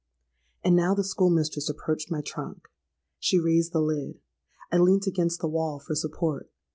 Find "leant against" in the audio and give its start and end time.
4.79-5.41